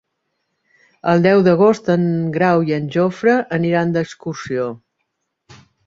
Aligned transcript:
El 1.11 1.21
deu 1.25 1.41
d'agost 1.49 1.91
en 1.97 2.09
Grau 2.39 2.65
i 2.71 2.75
en 2.81 2.89
Jofre 2.99 3.39
aniran 3.61 3.97
d'excursió. 3.99 4.69